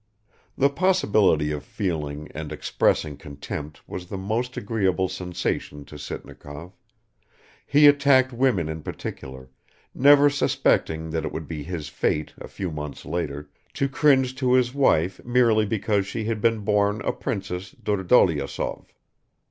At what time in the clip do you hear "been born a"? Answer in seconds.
16.41-17.13